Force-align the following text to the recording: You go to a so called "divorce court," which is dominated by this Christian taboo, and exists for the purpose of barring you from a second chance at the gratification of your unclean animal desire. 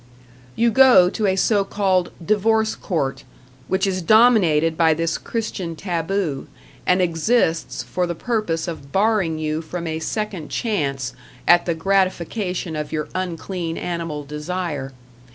You 0.55 0.71
go 0.71 1.11
to 1.11 1.27
a 1.27 1.35
so 1.35 1.63
called 1.63 2.09
"divorce 2.25 2.73
court," 2.73 3.23
which 3.67 3.85
is 3.85 4.01
dominated 4.01 4.75
by 4.75 4.95
this 4.95 5.19
Christian 5.19 5.75
taboo, 5.75 6.47
and 6.87 7.03
exists 7.03 7.83
for 7.83 8.07
the 8.07 8.15
purpose 8.15 8.67
of 8.67 8.91
barring 8.91 9.37
you 9.37 9.61
from 9.61 9.85
a 9.85 9.99
second 9.99 10.49
chance 10.49 11.13
at 11.47 11.67
the 11.67 11.75
gratification 11.75 12.75
of 12.75 12.91
your 12.91 13.09
unclean 13.13 13.77
animal 13.77 14.23
desire. 14.23 14.91